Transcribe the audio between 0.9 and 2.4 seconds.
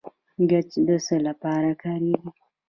څه لپاره کاریږي؟